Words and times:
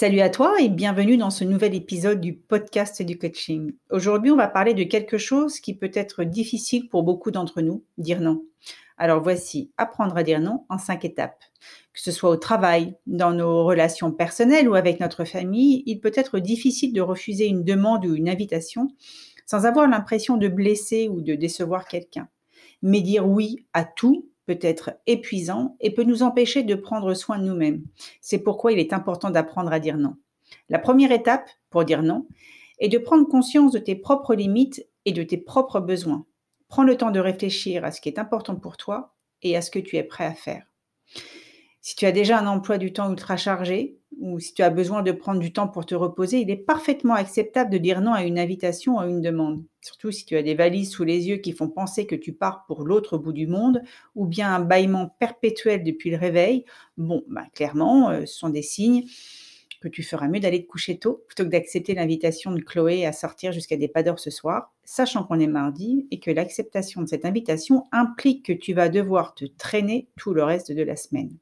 Salut 0.00 0.20
à 0.20 0.30
toi 0.30 0.54
et 0.60 0.68
bienvenue 0.68 1.16
dans 1.16 1.30
ce 1.30 1.42
nouvel 1.42 1.74
épisode 1.74 2.20
du 2.20 2.32
podcast 2.32 3.02
du 3.02 3.18
coaching. 3.18 3.72
Aujourd'hui, 3.90 4.30
on 4.30 4.36
va 4.36 4.46
parler 4.46 4.72
de 4.72 4.84
quelque 4.84 5.18
chose 5.18 5.58
qui 5.58 5.74
peut 5.74 5.90
être 5.92 6.22
difficile 6.22 6.88
pour 6.88 7.02
beaucoup 7.02 7.32
d'entre 7.32 7.62
nous, 7.62 7.82
dire 7.96 8.20
non. 8.20 8.44
Alors 8.96 9.20
voici, 9.20 9.72
apprendre 9.76 10.16
à 10.16 10.22
dire 10.22 10.38
non 10.38 10.64
en 10.68 10.78
cinq 10.78 11.04
étapes. 11.04 11.42
Que 11.92 12.00
ce 12.00 12.12
soit 12.12 12.30
au 12.30 12.36
travail, 12.36 12.94
dans 13.08 13.32
nos 13.32 13.64
relations 13.64 14.12
personnelles 14.12 14.68
ou 14.68 14.76
avec 14.76 15.00
notre 15.00 15.24
famille, 15.24 15.82
il 15.84 15.98
peut 15.98 16.12
être 16.14 16.38
difficile 16.38 16.92
de 16.92 17.00
refuser 17.00 17.46
une 17.46 17.64
demande 17.64 18.06
ou 18.06 18.14
une 18.14 18.28
invitation 18.28 18.86
sans 19.46 19.66
avoir 19.66 19.88
l'impression 19.88 20.36
de 20.36 20.46
blesser 20.46 21.08
ou 21.08 21.22
de 21.22 21.34
décevoir 21.34 21.88
quelqu'un. 21.88 22.28
Mais 22.82 23.00
dire 23.00 23.26
oui 23.26 23.66
à 23.72 23.82
tout 23.82 24.28
peut 24.48 24.58
être 24.62 24.92
épuisant 25.06 25.76
et 25.78 25.92
peut 25.92 26.04
nous 26.04 26.22
empêcher 26.22 26.62
de 26.62 26.74
prendre 26.74 27.12
soin 27.12 27.38
de 27.38 27.44
nous-mêmes. 27.44 27.82
C'est 28.22 28.38
pourquoi 28.38 28.72
il 28.72 28.78
est 28.78 28.94
important 28.94 29.28
d'apprendre 29.28 29.70
à 29.70 29.78
dire 29.78 29.98
non. 29.98 30.16
La 30.70 30.78
première 30.78 31.12
étape 31.12 31.50
pour 31.68 31.84
dire 31.84 32.02
non 32.02 32.26
est 32.78 32.88
de 32.88 32.96
prendre 32.96 33.28
conscience 33.28 33.72
de 33.72 33.78
tes 33.78 33.94
propres 33.94 34.34
limites 34.34 34.86
et 35.04 35.12
de 35.12 35.22
tes 35.22 35.36
propres 35.36 35.80
besoins. 35.80 36.24
Prends 36.68 36.82
le 36.82 36.96
temps 36.96 37.10
de 37.10 37.20
réfléchir 37.20 37.84
à 37.84 37.90
ce 37.90 38.00
qui 38.00 38.08
est 38.08 38.18
important 38.18 38.56
pour 38.56 38.78
toi 38.78 39.14
et 39.42 39.54
à 39.54 39.60
ce 39.60 39.70
que 39.70 39.78
tu 39.78 39.96
es 39.96 40.02
prêt 40.02 40.24
à 40.24 40.32
faire. 40.34 40.64
Si 41.88 41.96
tu 41.96 42.04
as 42.04 42.12
déjà 42.12 42.38
un 42.38 42.46
emploi 42.46 42.76
du 42.76 42.92
temps 42.92 43.10
ultra 43.10 43.38
chargé 43.38 43.96
ou 44.20 44.38
si 44.40 44.52
tu 44.52 44.62
as 44.62 44.68
besoin 44.68 45.00
de 45.00 45.10
prendre 45.10 45.40
du 45.40 45.54
temps 45.54 45.68
pour 45.68 45.86
te 45.86 45.94
reposer, 45.94 46.40
il 46.40 46.50
est 46.50 46.56
parfaitement 46.56 47.14
acceptable 47.14 47.70
de 47.70 47.78
dire 47.78 48.02
non 48.02 48.12
à 48.12 48.24
une 48.24 48.38
invitation 48.38 48.96
ou 48.96 49.00
à 49.00 49.06
une 49.06 49.22
demande. 49.22 49.64
Surtout 49.80 50.10
si 50.10 50.26
tu 50.26 50.36
as 50.36 50.42
des 50.42 50.54
valises 50.54 50.90
sous 50.90 51.04
les 51.04 51.28
yeux 51.28 51.38
qui 51.38 51.52
font 51.52 51.70
penser 51.70 52.06
que 52.06 52.14
tu 52.14 52.34
pars 52.34 52.66
pour 52.66 52.82
l'autre 52.82 53.16
bout 53.16 53.32
du 53.32 53.46
monde 53.46 53.80
ou 54.14 54.26
bien 54.26 54.54
un 54.54 54.60
bâillement 54.60 55.16
perpétuel 55.18 55.82
depuis 55.82 56.10
le 56.10 56.18
réveil. 56.18 56.66
Bon, 56.98 57.24
bah, 57.26 57.46
clairement, 57.54 58.10
euh, 58.10 58.26
ce 58.26 58.36
sont 58.36 58.50
des 58.50 58.60
signes 58.60 59.04
que 59.80 59.88
tu 59.88 60.02
feras 60.02 60.28
mieux 60.28 60.40
d'aller 60.40 60.62
te 60.62 60.68
coucher 60.68 60.98
tôt 60.98 61.24
plutôt 61.26 61.44
que 61.44 61.48
d'accepter 61.48 61.94
l'invitation 61.94 62.52
de 62.52 62.60
Chloé 62.60 63.06
à 63.06 63.14
sortir 63.14 63.52
jusqu'à 63.52 63.78
des 63.78 63.88
pas 63.88 64.02
d'heure 64.02 64.20
ce 64.20 64.30
soir, 64.30 64.74
sachant 64.84 65.24
qu'on 65.24 65.40
est 65.40 65.46
mardi 65.46 66.06
et 66.10 66.20
que 66.20 66.30
l'acceptation 66.30 67.00
de 67.00 67.06
cette 67.06 67.24
invitation 67.24 67.84
implique 67.92 68.44
que 68.44 68.52
tu 68.52 68.74
vas 68.74 68.90
devoir 68.90 69.34
te 69.34 69.46
traîner 69.46 70.10
tout 70.18 70.34
le 70.34 70.44
reste 70.44 70.70
de 70.70 70.82
la 70.82 70.94
semaine. 70.94 71.38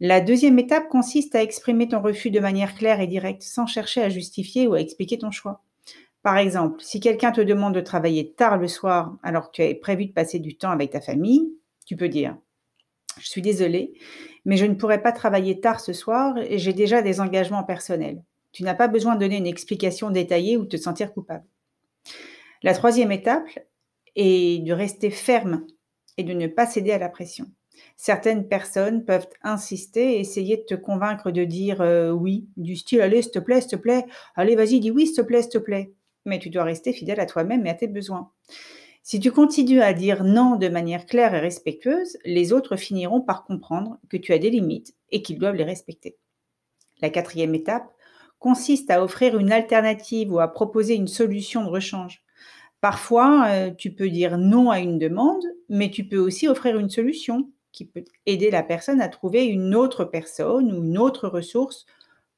La 0.00 0.20
deuxième 0.20 0.58
étape 0.58 0.88
consiste 0.88 1.34
à 1.34 1.42
exprimer 1.42 1.88
ton 1.88 2.00
refus 2.00 2.30
de 2.30 2.40
manière 2.40 2.74
claire 2.74 3.00
et 3.00 3.06
directe 3.06 3.42
sans 3.42 3.66
chercher 3.66 4.02
à 4.02 4.08
justifier 4.08 4.66
ou 4.66 4.74
à 4.74 4.80
expliquer 4.80 5.18
ton 5.18 5.30
choix. 5.30 5.62
Par 6.22 6.38
exemple, 6.38 6.80
si 6.80 7.00
quelqu'un 7.00 7.32
te 7.32 7.40
demande 7.40 7.74
de 7.74 7.80
travailler 7.80 8.32
tard 8.32 8.58
le 8.58 8.68
soir 8.68 9.18
alors 9.22 9.50
que 9.50 9.56
tu 9.56 9.62
avais 9.62 9.74
prévu 9.74 10.06
de 10.06 10.12
passer 10.12 10.38
du 10.38 10.56
temps 10.56 10.70
avec 10.70 10.90
ta 10.90 11.00
famille, 11.00 11.52
tu 11.86 11.96
peux 11.96 12.08
dire 12.08 12.36
Je 13.18 13.28
suis 13.28 13.42
désolé, 13.42 13.92
mais 14.44 14.56
je 14.56 14.66
ne 14.66 14.74
pourrai 14.74 15.02
pas 15.02 15.12
travailler 15.12 15.60
tard 15.60 15.80
ce 15.80 15.92
soir 15.92 16.36
et 16.38 16.58
j'ai 16.58 16.72
déjà 16.72 17.02
des 17.02 17.20
engagements 17.20 17.64
personnels. 17.64 18.22
Tu 18.52 18.64
n'as 18.64 18.74
pas 18.74 18.88
besoin 18.88 19.14
de 19.14 19.20
donner 19.20 19.36
une 19.36 19.46
explication 19.46 20.10
détaillée 20.10 20.56
ou 20.56 20.64
de 20.64 20.68
te 20.68 20.76
sentir 20.76 21.12
coupable. 21.12 21.44
La 22.62 22.74
troisième 22.74 23.12
étape 23.12 23.48
est 24.16 24.64
de 24.64 24.72
rester 24.72 25.10
ferme 25.10 25.66
et 26.16 26.24
de 26.24 26.34
ne 26.34 26.46
pas 26.46 26.66
céder 26.66 26.92
à 26.92 26.98
la 26.98 27.08
pression. 27.08 27.46
Certaines 27.96 28.48
personnes 28.48 29.04
peuvent 29.04 29.28
insister 29.42 30.14
et 30.14 30.20
essayer 30.20 30.56
de 30.56 30.62
te 30.62 30.74
convaincre 30.74 31.30
de 31.30 31.44
dire 31.44 31.80
euh, 31.80 32.10
oui, 32.10 32.48
du 32.56 32.76
style 32.76 33.00
allez, 33.00 33.22
s'il 33.22 33.32
te 33.32 33.38
plaît, 33.38 33.60
s'il 33.60 33.70
te 33.70 33.76
plaît, 33.76 34.06
allez, 34.36 34.56
vas-y, 34.56 34.80
dis 34.80 34.90
oui, 34.90 35.06
s'il 35.06 35.16
te 35.16 35.22
plaît, 35.22 35.42
s'il 35.42 35.52
te 35.52 35.58
plaît. 35.58 35.92
Mais 36.24 36.38
tu 36.38 36.50
dois 36.50 36.64
rester 36.64 36.92
fidèle 36.92 37.20
à 37.20 37.26
toi-même 37.26 37.66
et 37.66 37.70
à 37.70 37.74
tes 37.74 37.88
besoins. 37.88 38.30
Si 39.02 39.18
tu 39.18 39.32
continues 39.32 39.82
à 39.82 39.92
dire 39.92 40.24
non 40.24 40.56
de 40.56 40.68
manière 40.68 41.06
claire 41.06 41.34
et 41.34 41.40
respectueuse, 41.40 42.18
les 42.24 42.52
autres 42.52 42.76
finiront 42.76 43.20
par 43.20 43.44
comprendre 43.44 43.98
que 44.08 44.16
tu 44.16 44.32
as 44.32 44.38
des 44.38 44.50
limites 44.50 44.94
et 45.10 45.22
qu'ils 45.22 45.38
doivent 45.38 45.54
les 45.54 45.64
respecter. 45.64 46.16
La 47.00 47.10
quatrième 47.10 47.54
étape 47.54 47.90
consiste 48.38 48.90
à 48.90 49.02
offrir 49.02 49.38
une 49.38 49.52
alternative 49.52 50.32
ou 50.32 50.38
à 50.38 50.48
proposer 50.48 50.94
une 50.94 51.08
solution 51.08 51.64
de 51.64 51.70
rechange. 51.70 52.22
Parfois, 52.80 53.46
euh, 53.48 53.70
tu 53.70 53.92
peux 53.92 54.08
dire 54.08 54.38
non 54.38 54.70
à 54.70 54.80
une 54.80 54.98
demande, 54.98 55.44
mais 55.68 55.90
tu 55.90 56.04
peux 56.04 56.18
aussi 56.18 56.48
offrir 56.48 56.78
une 56.78 56.88
solution 56.88 57.50
qui 57.72 57.84
peut 57.84 58.04
aider 58.26 58.50
la 58.50 58.62
personne 58.62 59.00
à 59.00 59.08
trouver 59.08 59.44
une 59.44 59.74
autre 59.74 60.04
personne 60.04 60.72
ou 60.72 60.84
une 60.84 60.98
autre 60.98 61.28
ressource 61.28 61.86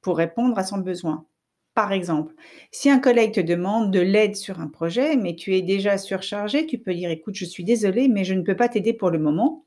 pour 0.01 0.17
répondre 0.17 0.57
à 0.57 0.63
son 0.63 0.77
besoin. 0.77 1.25
Par 1.73 1.91
exemple, 1.91 2.35
si 2.71 2.89
un 2.89 2.99
collègue 2.99 3.33
te 3.33 3.39
demande 3.39 3.91
de 3.91 3.99
l'aide 3.99 4.35
sur 4.35 4.59
un 4.59 4.67
projet, 4.67 5.15
mais 5.15 5.35
tu 5.35 5.55
es 5.55 5.61
déjà 5.61 5.97
surchargé, 5.97 6.67
tu 6.67 6.77
peux 6.77 6.93
dire 6.93 7.09
écoute, 7.09 7.35
je 7.35 7.45
suis 7.45 7.63
désolé, 7.63 8.07
mais 8.07 8.23
je 8.23 8.35
ne 8.35 8.43
peux 8.43 8.55
pas 8.55 8.69
t'aider 8.69 8.93
pour 8.93 9.09
le 9.09 9.17
moment, 9.17 9.65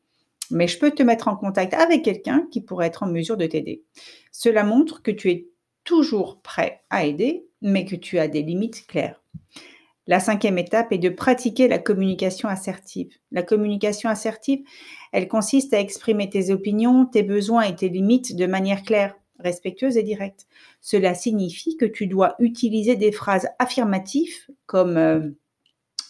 mais 0.50 0.68
je 0.68 0.78
peux 0.78 0.92
te 0.92 1.02
mettre 1.02 1.26
en 1.26 1.36
contact 1.36 1.74
avec 1.74 2.04
quelqu'un 2.04 2.46
qui 2.52 2.60
pourrait 2.60 2.86
être 2.86 3.02
en 3.02 3.08
mesure 3.08 3.36
de 3.36 3.46
t'aider. 3.46 3.82
Cela 4.30 4.62
montre 4.62 5.02
que 5.02 5.10
tu 5.10 5.30
es 5.30 5.48
toujours 5.82 6.40
prêt 6.42 6.82
à 6.90 7.06
aider, 7.06 7.46
mais 7.60 7.84
que 7.84 7.96
tu 7.96 8.18
as 8.18 8.28
des 8.28 8.42
limites 8.42 8.86
claires. 8.86 9.20
La 10.06 10.20
cinquième 10.20 10.58
étape 10.58 10.92
est 10.92 10.98
de 10.98 11.08
pratiquer 11.08 11.66
la 11.66 11.78
communication 11.78 12.48
assertive. 12.48 13.10
La 13.32 13.42
communication 13.42 14.08
assertive, 14.08 14.60
elle 15.12 15.26
consiste 15.26 15.74
à 15.74 15.80
exprimer 15.80 16.30
tes 16.30 16.50
opinions, 16.50 17.06
tes 17.06 17.22
besoins 17.22 17.62
et 17.62 17.74
tes 17.74 17.88
limites 17.88 18.36
de 18.36 18.46
manière 18.46 18.82
claire, 18.82 19.16
respectueuse 19.40 19.96
et 19.96 20.02
directe. 20.02 20.46
Cela 20.80 21.14
signifie 21.14 21.76
que 21.76 21.84
tu 21.84 22.06
dois 22.06 22.36
utiliser 22.38 22.94
des 22.94 23.12
phrases 23.12 23.48
affirmatives 23.58 24.46
comme 24.66 24.96
euh, 24.96 25.30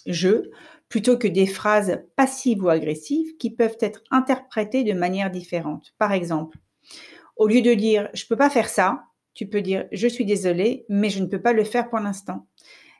je 0.05 0.51
plutôt 0.89 1.19
que 1.19 1.27
des 1.27 1.47
phrases 1.47 2.01
passives 2.15 2.62
ou 2.62 2.69
agressives 2.69 3.37
qui 3.39 3.51
peuvent 3.51 3.79
être 3.81 4.03
interprétées 4.11 4.85
de 4.85 4.93
manière 4.93 5.31
différente. 5.31 5.95
Par 5.99 6.12
exemple, 6.12 6.59
au 7.37 7.49
lieu 7.49 7.62
de 7.62 7.75
dire 7.75 8.09
je 8.15 8.27
peux 8.27 8.37
pas 8.37 8.51
faire 8.51 8.69
ça, 8.69 9.03
tu 9.35 9.47
peux 9.47 9.62
dire 9.62 9.87
je 9.91 10.06
suis 10.06 10.25
désolé, 10.25 10.85
mais 10.89 11.11
je 11.11 11.21
ne 11.21 11.27
peux 11.27 11.43
pas 11.43 11.53
le 11.53 11.65
faire 11.65 11.89
pour 11.89 11.99
l'instant. 11.99 12.47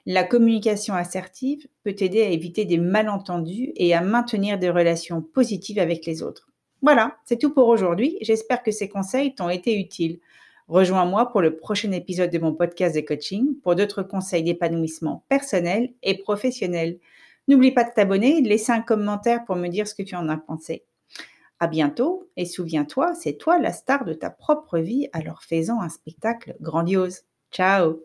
La 0.09 0.23
communication 0.23 0.95
assertive 0.95 1.67
peut 1.83 1.93
t'aider 1.93 2.23
à 2.23 2.29
éviter 2.29 2.65
des 2.65 2.79
malentendus 2.79 3.73
et 3.75 3.93
à 3.93 4.01
maintenir 4.01 4.57
des 4.57 4.71
relations 4.71 5.21
positives 5.21 5.81
avec 5.81 6.07
les 6.07 6.23
autres. 6.23 6.49
Voilà, 6.81 7.17
c'est 7.25 7.39
tout 7.41 7.53
pour 7.53 7.67
aujourd'hui. 7.67 8.17
J'espère 8.21 8.63
que 8.63 8.71
ces 8.71 8.89
conseils 8.89 9.35
t'ont 9.35 9.49
été 9.49 9.77
utiles. 9.77 10.21
Rejoins-moi 10.69 11.31
pour 11.33 11.41
le 11.41 11.57
prochain 11.57 11.91
épisode 11.91 12.31
de 12.31 12.39
mon 12.39 12.55
podcast 12.55 12.95
de 12.95 13.01
coaching 13.01 13.57
pour 13.63 13.75
d'autres 13.75 14.05
conseils 14.05 14.45
d'épanouissement 14.45 15.25
personnel 15.29 15.93
et 16.05 16.19
professionnel. 16.19 16.99
N'oublie 17.49 17.73
pas 17.73 17.85
de 17.85 17.91
t'abonner 17.95 18.39
et 18.39 18.43
de 18.43 18.49
laisser 18.49 18.73
un 18.73 18.83
commentaire 18.83 19.45
pour 19.45 19.57
me 19.57 19.69
dire 19.69 19.89
ce 19.89 19.95
que 19.95 20.03
tu 20.03 20.15
en 20.15 20.29
as 20.29 20.37
pensé. 20.37 20.85
À 21.59 21.67
bientôt 21.67 22.29
et 22.37 22.45
souviens-toi, 22.45 23.15
c'est 23.15 23.39
toi 23.39 23.59
la 23.59 23.73
star 23.73 24.05
de 24.05 24.13
ta 24.13 24.31
propre 24.31 24.79
vie, 24.79 25.09
alors 25.13 25.43
faisant 25.43 25.81
un 25.81 25.89
spectacle 25.89 26.55
grandiose. 26.61 27.23
Ciao 27.51 28.01